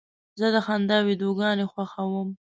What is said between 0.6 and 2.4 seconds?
خندا ویډیوګانې خوښوم.